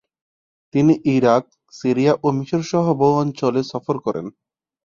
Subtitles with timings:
[0.73, 1.43] তিনি Iraq,
[1.73, 4.25] Syria ও মিশরসহ বহু অঞ্চলে সফর করেন।